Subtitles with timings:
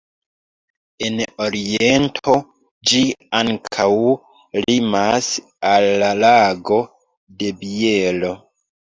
[1.07, 1.17] En
[1.47, 2.37] oriento
[2.91, 3.01] ĝi
[3.39, 3.85] ankaŭ
[4.63, 5.27] limas
[5.73, 6.79] al la Lago
[7.43, 8.33] de Bielo.